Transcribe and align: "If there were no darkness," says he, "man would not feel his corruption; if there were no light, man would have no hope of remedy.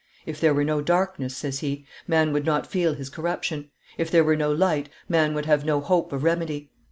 "If 0.25 0.41
there 0.41 0.55
were 0.55 0.63
no 0.63 0.81
darkness," 0.81 1.37
says 1.37 1.59
he, 1.59 1.85
"man 2.07 2.33
would 2.33 2.43
not 2.43 2.65
feel 2.65 2.95
his 2.95 3.07
corruption; 3.07 3.69
if 3.99 4.09
there 4.09 4.23
were 4.23 4.35
no 4.35 4.51
light, 4.51 4.89
man 5.07 5.35
would 5.35 5.45
have 5.45 5.63
no 5.63 5.79
hope 5.79 6.11
of 6.11 6.23
remedy. 6.23 6.71